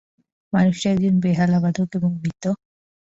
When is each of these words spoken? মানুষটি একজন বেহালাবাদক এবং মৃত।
মানুষটি 0.53 0.85
একজন 0.89 1.15
বেহালাবাদক 1.19 1.89
এবং 1.97 2.11
মৃত। 2.21 2.43